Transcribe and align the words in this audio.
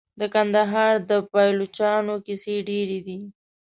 د 0.19 0.21
کندهار 0.33 0.93
د 1.09 1.11
پایلوچانو 1.31 2.13
کیسې 2.25 2.55
ډیرې 2.69 2.99
دي. 3.07 3.19